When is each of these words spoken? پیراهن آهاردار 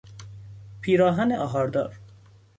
پیراهن 0.81 1.31
آهاردار 1.31 1.99